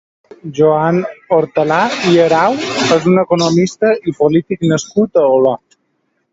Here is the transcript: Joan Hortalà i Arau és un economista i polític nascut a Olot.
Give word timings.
Joan 0.59 1.01
Hortalà 1.35 1.77
i 2.13 2.15
Arau 2.25 2.57
és 2.97 3.07
un 3.13 3.23
economista 3.27 3.95
i 4.13 4.17
polític 4.23 4.69
nascut 4.75 5.25
a 5.27 5.31
Olot. 5.39 5.81